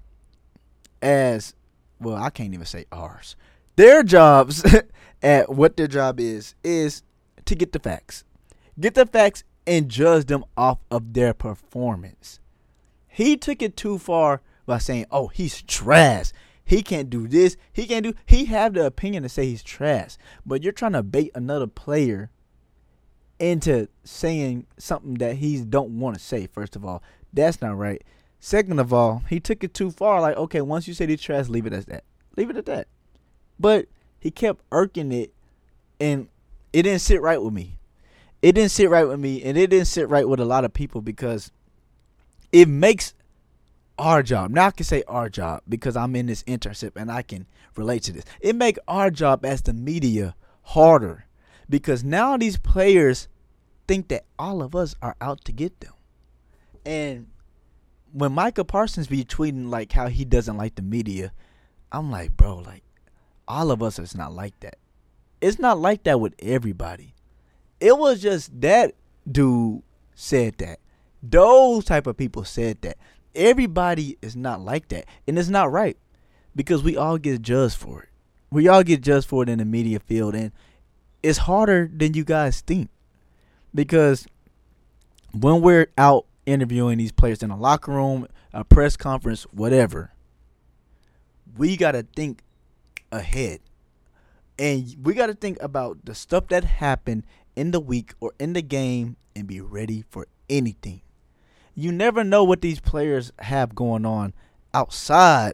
[0.99, 1.53] as
[1.99, 3.35] well, I can't even say ours.
[3.75, 4.65] Their jobs
[5.21, 7.03] at what their job is is
[7.45, 8.23] to get the facts.
[8.79, 12.39] Get the facts and judge them off of their performance.
[13.07, 16.31] He took it too far by saying, "Oh, he's trash.
[16.63, 17.57] He can't do this.
[17.73, 21.03] He can't do." He have the opinion to say he's trash, but you're trying to
[21.03, 22.29] bait another player
[23.39, 26.47] into saying something that he don't want to say.
[26.47, 27.01] First of all,
[27.33, 28.03] that's not right.
[28.39, 30.21] Second of all, he took it too far.
[30.21, 32.03] Like, okay, once you say he's trash, leave it as that.
[32.37, 32.87] Leave it at that.
[33.59, 33.87] But
[34.19, 35.33] he kept irking it,
[35.99, 36.27] and
[36.71, 37.77] it didn't sit right with me.
[38.41, 40.73] It didn't sit right with me, and it didn't sit right with a lot of
[40.73, 41.51] people because
[42.51, 43.13] it makes
[44.01, 44.49] our job.
[44.49, 48.01] Now I can say our job because I'm in this internship and I can relate
[48.03, 48.25] to this.
[48.41, 51.25] It make our job as the media harder
[51.69, 53.27] because now these players
[53.87, 55.93] think that all of us are out to get them.
[56.83, 57.27] And
[58.11, 61.31] when Micah Parsons be tweeting like how he doesn't like the media,
[61.91, 62.83] I'm like, bro, like
[63.47, 64.79] all of us is not like that.
[65.41, 67.13] It's not like that with everybody.
[67.79, 68.95] It was just that
[69.31, 69.83] dude
[70.15, 70.79] said that.
[71.21, 72.97] Those type of people said that.
[73.35, 75.05] Everybody is not like that.
[75.27, 75.97] And it's not right.
[76.55, 78.09] Because we all get judged for it.
[78.51, 80.51] We all get judged for it in the media field and
[81.23, 82.89] it's harder than you guys think.
[83.73, 84.27] Because
[85.31, 90.11] when we're out interviewing these players in a locker room, a press conference, whatever.
[91.57, 92.43] We got to think
[93.11, 93.59] ahead.
[94.57, 97.23] And we got to think about the stuff that happened
[97.55, 101.01] in the week or in the game and be ready for anything.
[101.75, 104.33] You never know what these players have going on
[104.73, 105.53] outside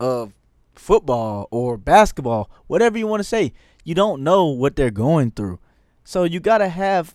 [0.00, 0.32] of
[0.74, 3.52] football or basketball, whatever you want to say.
[3.84, 5.58] You don't know what they're going through.
[6.04, 7.14] So you got to have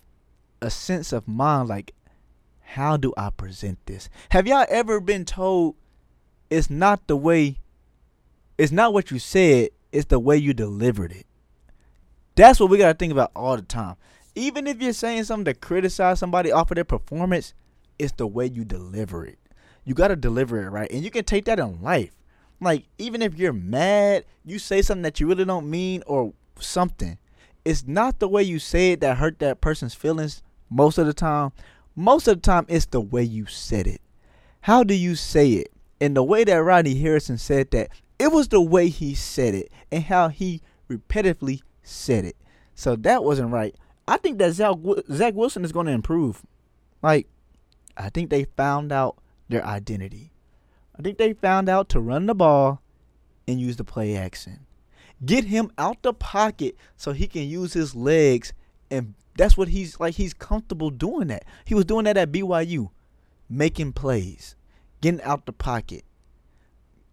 [0.60, 1.94] a sense of mind like
[2.60, 4.08] how do I present this?
[4.30, 5.76] Have y'all ever been told
[6.50, 7.58] it's not the way,
[8.58, 11.26] it's not what you said, It's the way you delivered it.
[12.34, 13.96] That's what we gotta think about all the time.
[14.34, 17.54] Even if you're saying something to criticize somebody off of their performance,
[17.98, 19.38] it's the way you deliver it.
[19.84, 20.90] You gotta deliver it right.
[20.90, 22.12] And you can take that in life.
[22.60, 27.18] Like, even if you're mad, you say something that you really don't mean or something.
[27.64, 31.14] It's not the way you say it that hurt that person's feelings most of the
[31.14, 31.52] time.
[31.96, 34.00] Most of the time, it's the way you said it.
[34.62, 35.72] How do you say it?
[36.00, 39.70] And the way that Rodney Harrison said that, it was the way he said it
[39.90, 42.36] and how he repetitively said it.
[42.74, 43.74] So that wasn't right.
[44.06, 46.42] I think that Zach Wilson is going to improve.
[47.02, 47.26] Like,
[47.96, 49.16] I think they found out
[49.48, 50.32] their identity.
[50.98, 52.80] I think they found out to run the ball
[53.46, 54.66] and use the play action.
[55.24, 58.52] Get him out the pocket so he can use his legs
[58.90, 61.44] and that's what he's like he's comfortable doing that.
[61.64, 62.90] He was doing that at BYU,
[63.48, 64.54] making plays,
[65.00, 66.04] getting out the pocket,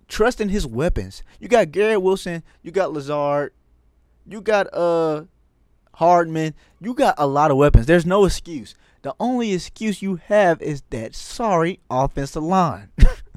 [0.08, 1.24] trusting his weapons.
[1.40, 3.54] You got Garrett Wilson, you got Lazard,
[4.28, 5.24] you got uh
[5.96, 7.86] Hardman, you got a lot of weapons.
[7.86, 8.76] There's no excuse.
[9.02, 12.90] The only excuse you have is that sorry offensive line.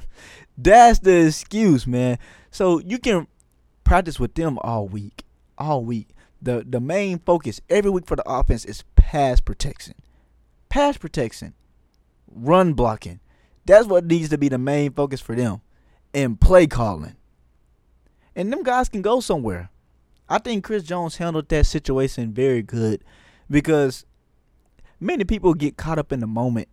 [0.59, 2.19] That's the excuse, man.
[2.51, 3.27] So you can
[3.83, 5.25] practice with them all week.
[5.57, 6.09] All week.
[6.43, 9.95] The the main focus every week for the offense is pass protection.
[10.69, 11.55] Pass protection.
[12.31, 13.21] Run blocking.
[13.65, 15.63] That's what needs to be the main focus for them.
[16.13, 17.17] And play calling.
[18.37, 19.71] And them guys can go somewhere.
[20.29, 23.05] I think Chris Jones handled that situation very good
[23.49, 24.05] because
[25.05, 26.69] many people get caught up in the moment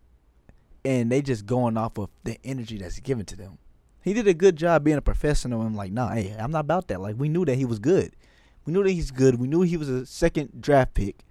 [0.84, 3.58] and they just going off of the energy that's given to them.
[4.02, 6.88] He did a good job being a professional and like, nah, hey, I'm not about
[6.88, 7.00] that.
[7.00, 8.16] Like we knew that he was good.
[8.64, 9.38] We knew that he's good.
[9.38, 11.24] We knew he was a second draft pick.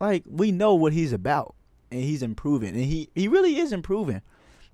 [0.00, 1.54] Like we know what he's about.
[1.90, 2.70] And he's improving.
[2.70, 4.22] And he, he really is improving.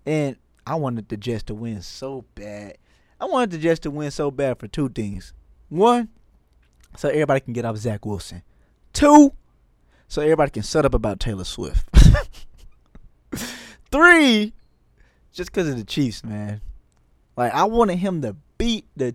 [0.06, 0.36] And
[0.66, 2.78] I wanted the Jets to win so bad.
[3.20, 5.34] I wanted the Jets to win so bad for two things.
[5.68, 6.08] One,
[6.96, 8.42] so everybody can get off Zach Wilson.
[8.92, 9.34] Two,
[10.10, 11.88] so everybody can shut up about Taylor Swift.
[13.92, 14.52] Three,
[15.32, 16.60] just because of the Chiefs, man.
[17.36, 19.14] Like I wanted him to beat the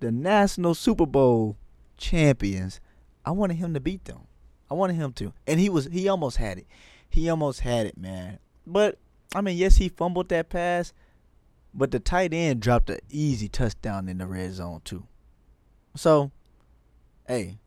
[0.00, 1.58] the national Super Bowl
[1.98, 2.80] champions.
[3.24, 4.20] I wanted him to beat them.
[4.70, 6.66] I wanted him to, and he was he almost had it.
[7.06, 8.38] He almost had it, man.
[8.66, 8.98] But
[9.34, 10.94] I mean, yes, he fumbled that pass,
[11.74, 15.06] but the tight end dropped an easy touchdown in the red zone too.
[15.94, 16.32] So,
[17.28, 17.58] hey,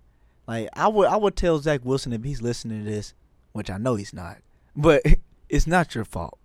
[0.47, 3.13] like I would I would tell Zach Wilson if he's listening to this,
[3.51, 4.37] which I know he's not,
[4.75, 5.01] but
[5.49, 6.39] it's not your fault.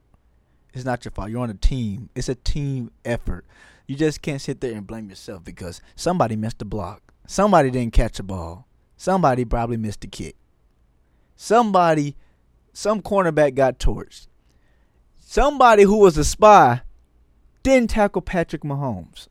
[0.75, 1.31] It's not your fault.
[1.31, 2.09] You're on a team.
[2.15, 3.45] It's a team effort.
[3.87, 7.13] You just can't sit there and blame yourself because somebody missed the block.
[7.27, 8.67] Somebody didn't catch a ball.
[8.97, 10.37] Somebody probably missed a kick.
[11.37, 12.17] Somebody,
[12.73, 14.29] some cornerback got torched.
[15.19, 16.83] Somebody who was a spy
[17.63, 19.29] didn't tackle Patrick Mahomes.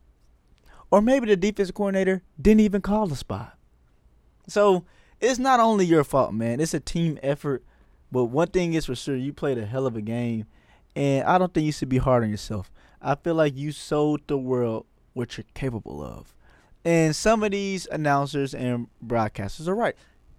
[0.90, 3.48] Or maybe the defensive coordinator didn't even call the spy.
[4.48, 4.84] So
[5.20, 6.60] it's not only your fault, man.
[6.60, 7.64] It's a team effort.
[8.10, 10.46] But one thing is for sure, you played a hell of a game.
[10.94, 12.70] And I don't think you should be hard on yourself.
[13.00, 16.34] I feel like you showed the world what you're capable of.
[16.84, 19.94] And some of these announcers and broadcasters are right.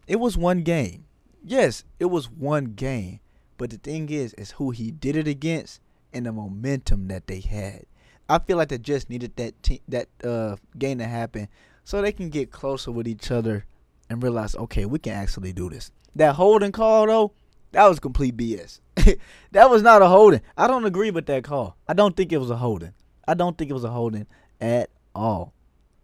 [0.07, 1.05] It was one game.
[1.43, 3.19] Yes, it was one game.
[3.57, 5.81] But the thing is, is who he did it against
[6.13, 7.85] and the momentum that they had.
[8.29, 11.47] I feel like they just needed that te- that uh, game to happen
[11.83, 13.65] so they can get closer with each other
[14.09, 15.91] and realize, okay, we can actually do this.
[16.15, 17.33] That holding call though,
[17.71, 18.79] that was complete BS.
[19.51, 20.41] that was not a holding.
[20.55, 21.77] I don't agree with that call.
[21.87, 22.93] I don't think it was a holding.
[23.27, 24.27] I don't think it was a holding
[24.61, 25.53] at all.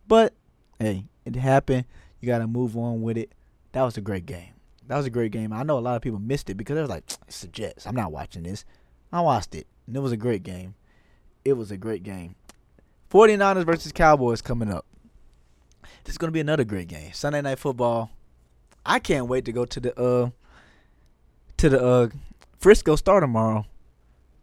[0.07, 0.33] But
[0.79, 1.85] hey, it happened.
[2.19, 3.33] You got to move on with it.
[3.71, 4.53] That was a great game.
[4.87, 5.53] That was a great game.
[5.53, 7.85] I know a lot of people missed it because they was like, it's the Jets.
[7.85, 8.65] I'm not watching this.
[9.11, 10.73] I watched it, and it was a great game.
[11.45, 12.35] It was a great game.
[13.11, 14.85] 49ers versus Cowboys coming up.
[16.03, 17.11] This is going to be another great game.
[17.13, 18.11] Sunday Night Football.
[18.85, 20.29] I can't wait to go to the uh
[21.57, 22.09] to the uh
[22.57, 23.65] Frisco Star tomorrow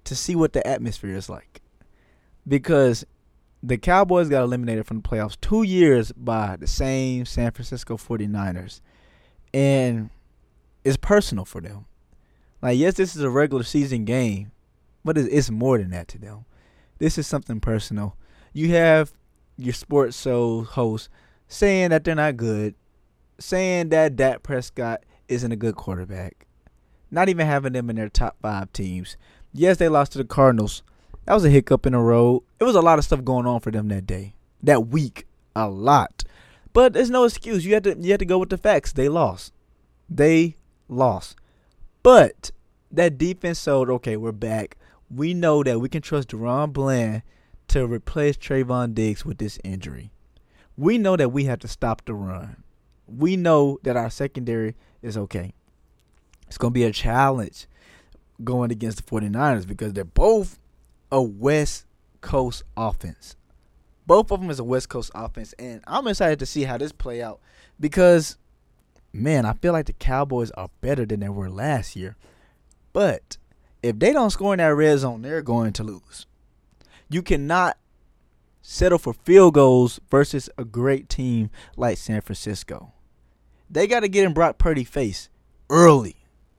[0.05, 1.61] to see what the atmosphere is like.
[2.47, 3.05] Because
[3.63, 8.81] the Cowboys got eliminated from the playoffs two years by the same San Francisco 49ers.
[9.53, 10.11] And
[10.85, 11.87] it's personal for them.
[12.63, 14.53] Like, yes, this is a regular season game,
[15.05, 16.45] but it's more than that to them.
[16.99, 18.17] This is something personal.
[18.53, 19.13] You have
[19.57, 21.09] your sports show host
[21.49, 22.75] saying that they're not good,
[23.39, 26.47] saying that Dak Prescott isn't a good quarterback,
[27.11, 29.17] not even having them in their top five teams.
[29.53, 30.83] Yes, they lost to the Cardinals.
[31.25, 32.43] That was a hiccup in the road.
[32.61, 35.69] It was a lot of stuff going on for them that day, that week, a
[35.69, 36.25] lot.
[36.73, 37.65] But there's no excuse.
[37.65, 38.93] You have to you have to go with the facts.
[38.93, 39.53] They lost.
[40.09, 40.57] They
[40.89, 41.37] lost.
[42.03, 42.51] But
[42.93, 44.77] that defense showed, okay, we're back.
[45.11, 47.23] We know that we can trust DaRon Bland
[47.69, 50.13] to replace Trevon Diggs with this injury.
[50.77, 52.63] We know that we have to stop the run.
[53.07, 55.55] We know that our secondary is okay.
[56.47, 57.67] It's going to be a challenge
[58.43, 60.59] going against the 49ers because they're both
[61.11, 61.87] a West
[62.21, 63.37] Coast offense.
[64.07, 66.93] Both of them is a West Coast offense, and I'm excited to see how this
[66.93, 67.41] play out
[67.81, 68.37] because,
[69.13, 72.17] man, I feel like the Cowboys are better than they were last year.
[72.93, 73.37] But
[73.83, 76.27] if they don't score in that red zone, they're going to lose.
[77.09, 77.79] You cannot
[78.69, 82.93] settle for field goals versus a great team like San Francisco.
[83.71, 85.29] They got to get in Brock Purdy face
[85.71, 86.17] early,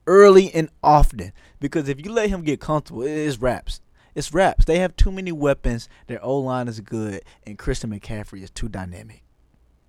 [0.07, 1.33] early and often.
[1.59, 3.81] Because if you let him get comfortable, it's wraps.
[4.15, 4.63] It's wraps.
[4.63, 5.89] They have too many weapons.
[6.07, 9.23] Their O line is good, and Christian McCaffrey is too dynamic.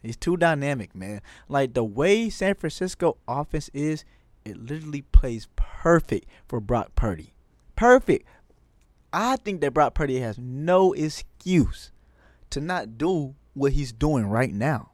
[0.02, 1.20] He's too dynamic, man.
[1.48, 4.04] Like the way San Francisco offense is,
[4.44, 7.33] it literally plays perfect for Brock Purdy.
[7.76, 8.26] Perfect.
[9.12, 11.92] I think that Brock Purdy has no excuse
[12.51, 14.93] to not do what he's doing right now.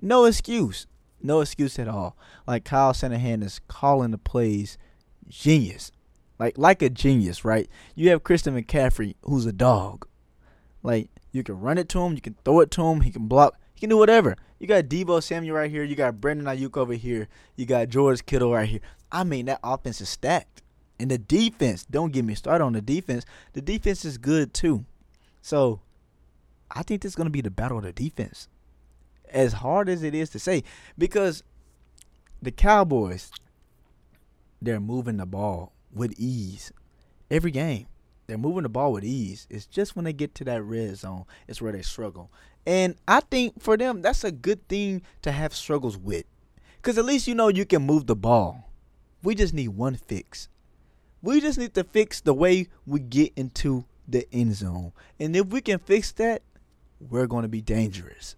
[0.00, 0.86] No excuse.
[1.22, 2.16] No excuse at all.
[2.46, 4.78] Like Kyle Shanahan is calling the plays
[5.28, 5.92] genius.
[6.38, 7.68] Like like a genius, right?
[7.94, 10.06] You have Christian McCaffrey, who's a dog.
[10.82, 13.28] Like you can run it to him, you can throw it to him, he can
[13.28, 14.36] block, he can do whatever.
[14.58, 18.24] You got Deebo Samuel right here, you got Brandon Aiyuk over here, you got George
[18.24, 18.80] Kittle right here.
[19.12, 20.62] I mean that offense is stacked.
[20.98, 23.24] And the defense, don't get me started on the defense.
[23.54, 24.84] The defense is good too.
[25.40, 25.80] So
[26.70, 28.48] I think this is gonna be the battle of the defense.
[29.30, 30.64] As hard as it is to say,
[30.98, 31.42] because
[32.42, 33.30] the Cowboys,
[34.60, 36.72] they're moving the ball with ease
[37.30, 37.86] every game.
[38.26, 39.46] They're moving the ball with ease.
[39.50, 42.30] It's just when they get to that red zone, it's where they struggle.
[42.66, 46.26] And I think for them, that's a good thing to have struggles with.
[46.76, 48.70] Because at least you know you can move the ball.
[49.22, 50.48] We just need one fix.
[51.22, 54.92] We just need to fix the way we get into the end zone.
[55.18, 56.42] And if we can fix that,
[57.08, 58.36] we're going to be dangerous.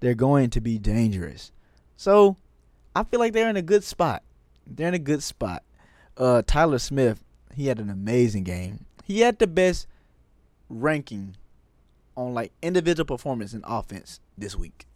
[0.00, 1.52] They're going to be dangerous.
[1.96, 2.36] So
[2.94, 4.22] I feel like they're in a good spot.
[4.66, 5.62] They're in a good spot
[6.20, 7.24] uh, Tyler Smith,
[7.54, 8.84] he had an amazing game.
[9.04, 9.86] He had the best
[10.68, 11.36] ranking
[12.16, 14.86] on like individual performance in offense this week.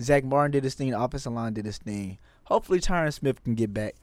[0.00, 2.18] Zack Martin did his thing, the offensive line did his thing.
[2.44, 3.94] Hopefully Tyron Smith can get back.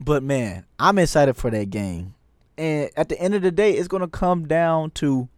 [0.00, 2.14] But man, I'm excited for that game.
[2.56, 5.28] And at the end of the day, it's gonna come down to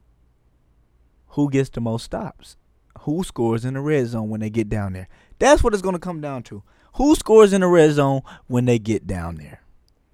[1.29, 2.57] who gets the most stops.
[3.01, 5.09] Who scores in the red zone when they get down there.
[5.39, 6.63] That's what it's gonna come down to.
[6.95, 9.61] Who scores in the red zone when they get down there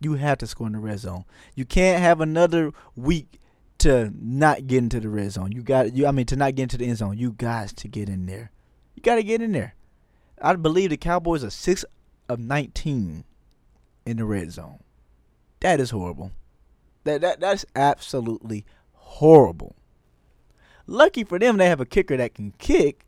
[0.04, 1.24] you have to score in the red zone.
[1.54, 3.40] You can't have another week
[3.78, 5.52] to not get into the red zone.
[5.52, 7.18] You got you I mean to not get into the end zone.
[7.18, 8.50] You guys to get in there.
[8.94, 9.74] You got to get in there.
[10.40, 11.84] I believe the Cowboys are 6
[12.28, 13.24] of 19
[14.04, 14.80] in the red zone.
[15.60, 16.32] That is horrible.
[17.04, 19.76] That that that's absolutely horrible.
[20.86, 23.04] Lucky for them they have a kicker that can kick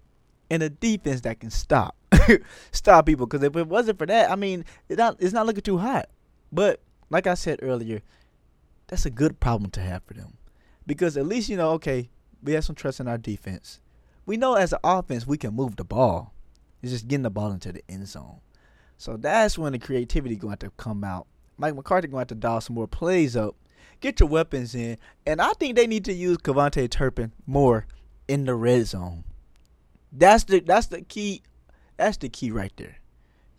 [0.50, 1.96] and a defense that can stop.
[2.72, 5.62] stop people because if it wasn't for that, I mean, it not, it's not looking
[5.62, 6.08] too hot.
[6.52, 8.02] But like I said earlier,
[8.86, 10.36] that's a good problem to have for them.
[10.86, 12.10] Because at least you know, okay,
[12.42, 13.80] we have some trust in our defense.
[14.26, 16.34] We know as an offense we can move the ball.
[16.82, 18.40] It's just getting the ball into the end zone.
[18.98, 21.26] So that's when the creativity going to come out.
[21.56, 23.56] Mike McCarthy going to dial some more plays up.
[24.04, 24.98] Get your weapons in.
[25.24, 27.86] And I think they need to use KaVontae Turpin more
[28.28, 29.24] in the red zone.
[30.12, 31.40] That's the that's the key
[31.96, 32.96] that's the key right there.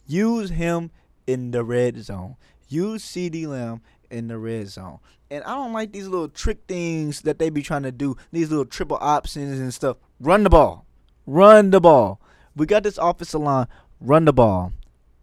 [0.05, 0.91] Use him
[1.25, 2.36] in the red zone.
[2.69, 3.81] Use CeeDee Lamb
[4.12, 4.99] in the red zone.
[5.31, 8.51] And I don't like these little trick things that they be trying to do, these
[8.51, 9.97] little triple options and stuff.
[10.19, 10.86] Run the ball.
[11.25, 12.21] Run the ball.
[12.55, 13.65] We got this offensive line.
[13.99, 14.73] Run the ball.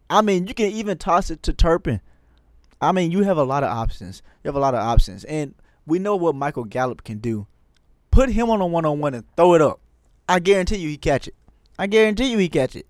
[0.09, 2.01] I mean, you can even toss it to Turpin.
[2.83, 4.21] I mean, you have a lot of options.
[4.43, 5.23] You have a lot of options.
[5.25, 7.47] And we know what Michael Gallup can do.
[8.11, 9.79] Put him on a one on one and throw it up.
[10.27, 11.35] I guarantee you he catch it.
[11.77, 12.87] I guarantee you he catch it.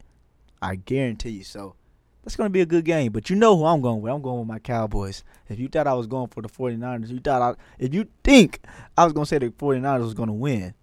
[0.62, 1.44] I guarantee you.
[1.44, 1.76] So
[2.24, 3.12] that's going to be a good game.
[3.12, 4.12] But you know who I'm going with.
[4.12, 5.24] I'm going with my Cowboys.
[5.50, 8.60] If you thought I was going for the 49ers, you thought I, if you think
[8.98, 10.74] I was going to say the 49ers was going to win,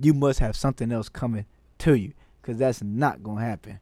[0.00, 1.46] you must have something else coming
[1.78, 3.80] to you because that's not going to happen.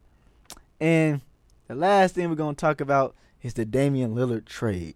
[0.79, 1.21] And
[1.67, 3.15] the last thing we're going to talk about
[3.45, 4.95] is the Damian Lillard trade.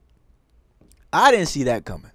[1.14, 2.12] I didn't see that coming.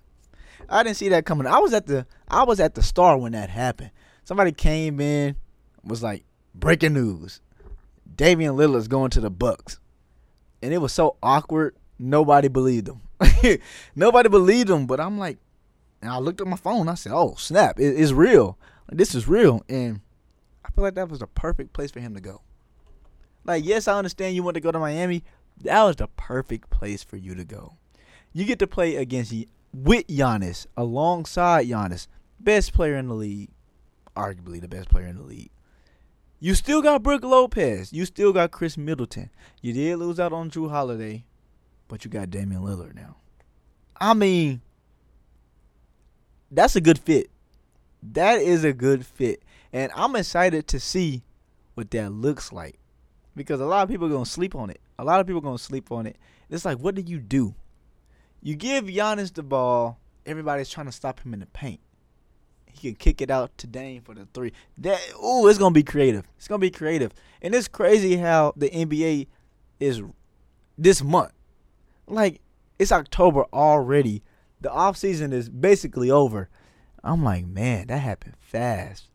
[0.69, 1.47] I didn't see that coming.
[1.47, 3.93] I was at the I was at the star when that happened.
[4.25, 5.37] Somebody came in
[5.85, 7.41] was like breaking news.
[8.17, 9.79] Damian Lillard's going to the Bucks
[10.61, 11.77] and it was so awkward.
[12.01, 13.61] Nobody believed him.
[13.95, 14.87] Nobody believed him.
[14.87, 15.39] But I'm like,
[16.03, 16.89] and I looked at my phone.
[16.89, 17.79] I said, "Oh snap!
[17.79, 18.59] It, it's real.
[18.89, 20.01] This is real." And
[20.65, 22.41] I feel like that was the perfect place for him to go.
[23.45, 25.23] Like, yes, I understand you want to go to Miami.
[25.63, 27.77] That was the perfect place for you to go.
[28.33, 29.33] You get to play against
[29.73, 32.07] with Giannis, alongside Giannis,
[32.39, 33.51] best player in the league,
[34.17, 35.51] arguably the best player in the league.
[36.41, 37.93] You still got Brook Lopez.
[37.93, 39.31] You still got Khris Middleton.
[39.63, 41.25] You did lose out on Jrue Holiday,
[41.89, 43.17] but you got Damian Lillard now.
[44.01, 44.61] I mean,
[46.51, 47.31] that's a good fit.
[48.03, 49.43] That is a good fit.
[49.73, 51.23] And I'm excited to see
[51.75, 52.79] what that looks like.
[53.37, 54.81] Because a lot of people are to sleep on it.
[54.99, 56.17] A lot of people are to sleep on it.
[56.51, 57.55] It's like, what do you do?
[58.43, 61.81] You give Giannis the ball, everybody's trying to stop him in the paint.
[62.67, 64.53] He can kick it out to Dame for the three.
[64.79, 66.27] That ooh, it's gonna be creative.
[66.37, 67.13] It's gonna be creative.
[67.41, 69.29] And it's crazy how the NBA
[69.79, 70.03] is
[70.77, 71.33] this month.
[72.07, 72.41] Like
[72.79, 74.23] it's October already.
[74.61, 76.49] The off season is basically over.
[77.03, 79.09] I'm like, man, that happened fast.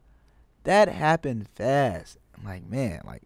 [0.64, 2.18] That happened fast.
[2.38, 3.24] I'm like, man, like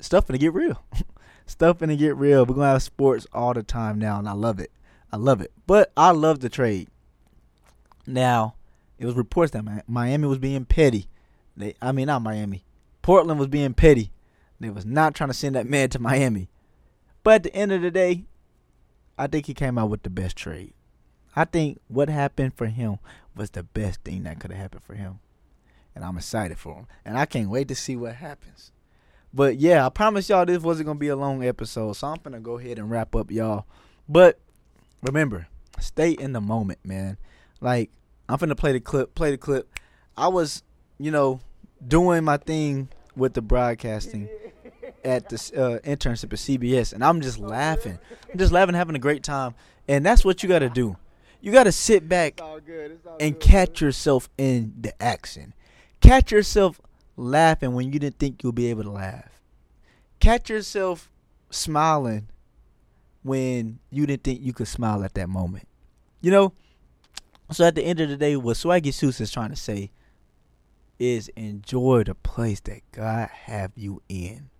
[0.00, 0.82] stuff gonna get real.
[1.46, 2.44] stuff gonna get real.
[2.44, 4.70] We're gonna have sports all the time now, and I love it.
[5.12, 5.52] I love it.
[5.66, 6.88] But I love the trade.
[8.06, 8.54] Now,
[8.98, 11.08] it was reports that Miami was being petty.
[11.56, 12.64] They, I mean, not Miami.
[13.02, 14.12] Portland was being petty.
[14.60, 16.48] They was not trying to send that man to Miami.
[17.22, 18.24] But at the end of the day,
[19.16, 20.74] I think he came out with the best trade.
[21.36, 22.98] I think what happened for him
[23.36, 25.20] was the best thing that could have happened for him.
[25.94, 26.86] And I'm excited for him.
[27.04, 28.72] And I can't wait to see what happens.
[29.32, 31.92] But yeah, I promise y'all this wasn't gonna be a long episode.
[31.94, 33.66] So I'm gonna go ahead and wrap up y'all.
[34.08, 34.38] But
[35.02, 35.48] remember,
[35.80, 37.18] stay in the moment, man.
[37.60, 37.90] Like
[38.28, 39.14] I'm finna play the clip.
[39.14, 39.68] Play the clip.
[40.16, 40.62] I was,
[40.98, 41.40] you know,
[41.86, 44.28] doing my thing with the broadcasting
[45.04, 47.98] at the uh, internship at CBS, and I'm just laughing.
[48.30, 49.54] I'm just laughing, having a great time,
[49.86, 50.96] and that's what you got to do.
[51.40, 52.40] You got to sit back
[53.20, 55.54] and catch yourself in the action.
[56.00, 56.80] Catch yourself
[57.18, 59.42] laughing when you didn't think you'll be able to laugh.
[60.20, 61.10] Catch yourself
[61.50, 62.28] smiling
[63.22, 65.66] when you didn't think you could smile at that moment.
[66.20, 66.52] You know,
[67.50, 69.90] so at the end of the day, what Swaggy Shoots is trying to say
[70.98, 74.50] is enjoy the place that God have you in.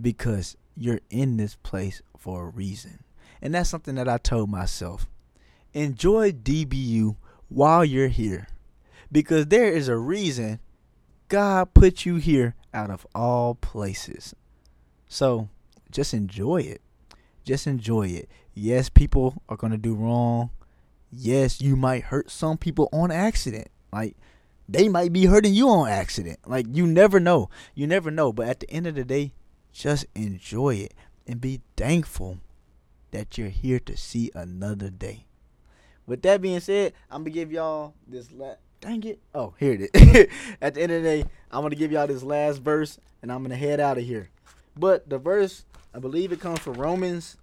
[0.00, 3.04] Because you're in this place for a reason.
[3.40, 5.06] And that's something that I told myself.
[5.72, 7.16] Enjoy DBU
[7.48, 8.48] while you're here.
[9.10, 10.60] Because there is a reason
[11.32, 14.34] God put you here out of all places.
[15.08, 15.48] So
[15.90, 16.80] just enjoy it.
[17.44, 18.28] Just enjoy it.
[18.54, 20.50] Yes, people are going to do wrong
[21.12, 23.68] yes, you might hurt some people on accident.
[23.92, 24.16] Like
[24.68, 26.38] they might be hurting you on accident.
[26.46, 27.50] Like you never know.
[27.74, 28.32] You never know.
[28.32, 29.34] But at the end of the day,
[29.72, 30.94] just enjoy it
[31.26, 32.38] and be thankful
[33.10, 35.26] that you're here to see another day.
[36.06, 38.58] With that being said, I'm gonna give y'all this last.
[38.82, 39.20] Dang it!
[39.32, 40.26] Oh, here it is.
[40.60, 43.40] at the end of the day, I'm gonna give y'all this last verse, and I'm
[43.44, 44.28] gonna head out of here.
[44.76, 45.64] But the verse,
[45.94, 47.36] I believe it comes from Romans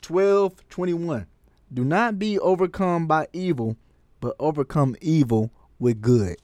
[0.00, 1.26] 12, 21.
[1.74, 3.76] Do not be overcome by evil,
[4.20, 6.38] but overcome evil with good.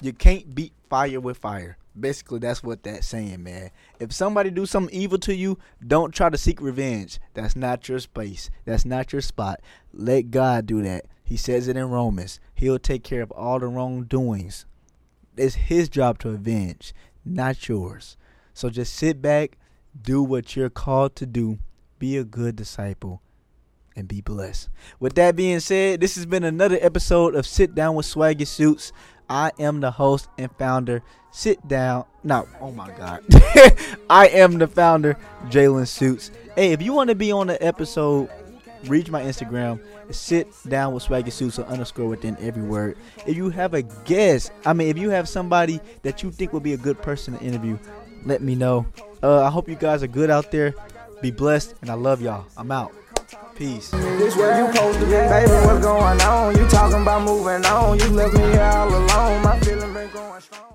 [0.00, 1.76] You can't beat fire with fire.
[1.98, 3.72] Basically, that's what that's saying, man.
[3.98, 7.18] If somebody do something evil to you, don't try to seek revenge.
[7.34, 8.48] That's not your space.
[8.64, 9.60] That's not your spot.
[9.92, 11.06] Let God do that.
[11.24, 12.40] He says it in Romans.
[12.60, 14.66] He'll take care of all the wrongdoings.
[15.34, 16.92] It's his job to avenge,
[17.24, 18.18] not yours.
[18.52, 19.56] So just sit back,
[19.98, 21.58] do what you're called to do,
[21.98, 23.22] be a good disciple,
[23.96, 24.68] and be blessed.
[24.98, 28.92] With that being said, this has been another episode of Sit Down with Swaggy Shoots.
[29.30, 31.02] I am the host and founder.
[31.30, 32.04] Sit down.
[32.22, 33.24] No, oh my God.
[34.10, 36.30] I am the founder, Jaylon Shoots.
[36.56, 38.28] Hey, if you want to be on the episode,
[38.84, 39.80] reach my Instagram.
[40.10, 42.96] Sit down with Swaggy or underscore within every word.
[43.26, 46.62] If you have a guest, I mean, if you have somebody that you think would
[46.62, 47.78] be a good person to interview,
[48.24, 48.86] let me know.
[49.22, 50.74] Uh, I hope you guys are good out there.
[51.22, 52.46] Be blessed, and I love y'all.
[52.56, 52.92] I'm out.
[53.54, 53.90] Peace.
[53.90, 55.50] This where you supposed to be, baby.
[55.66, 56.56] What's going on?
[56.56, 57.98] You talking about moving on?
[57.98, 59.42] You left me all alone.
[59.42, 60.69] My feeling been going strong.